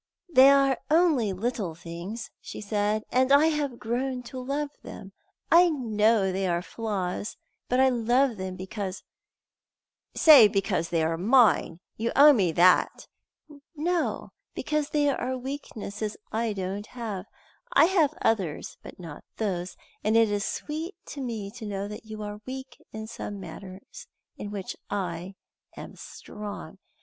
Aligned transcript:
"They 0.33 0.49
are 0.49 0.79
only 0.89 1.31
little 1.31 1.75
things," 1.75 2.31
she 2.41 2.59
said, 2.59 3.03
"and 3.11 3.31
I 3.31 3.49
have 3.49 3.77
grown 3.77 4.23
to 4.23 4.39
love 4.39 4.71
them. 4.81 5.11
I 5.51 5.69
know 5.69 6.31
they 6.31 6.47
are 6.47 6.63
flaws; 6.63 7.37
but 7.69 7.79
I 7.79 7.89
love 7.89 8.37
them 8.37 8.55
because" 8.55 9.03
"Say 10.15 10.47
because 10.47 10.89
they 10.89 11.03
are 11.03 11.19
mine. 11.19 11.81
You 11.97 12.11
owe 12.15 12.33
me 12.33 12.51
that." 12.53 13.05
"No; 13.75 14.29
but 14.31 14.55
because 14.55 14.89
they 14.89 15.07
are 15.07 15.37
weaknesses 15.37 16.17
I 16.31 16.53
don't 16.53 16.87
have. 16.87 17.27
I 17.73 17.85
have 17.85 18.15
others, 18.23 18.77
but 18.81 18.99
not 18.99 19.23
those, 19.37 19.77
and 20.03 20.17
it 20.17 20.31
is 20.31 20.43
sweet 20.43 20.95
to 21.09 21.21
me 21.21 21.51
to 21.51 21.65
know 21.67 21.87
that 21.87 22.05
you 22.05 22.23
are 22.23 22.41
weak 22.47 22.81
in 22.91 23.05
some 23.05 23.39
matters 23.39 24.07
in 24.35 24.49
which 24.49 24.75
I 24.89 25.35
am 25.77 25.95
strong. 25.95 26.79